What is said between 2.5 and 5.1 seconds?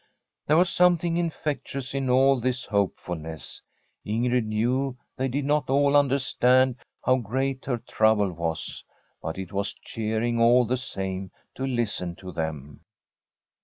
hopefulness. Ingrid knew